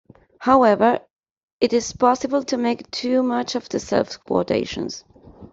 [0.39, 1.01] However,
[1.59, 5.03] it is possible to make too much of the self-quotations.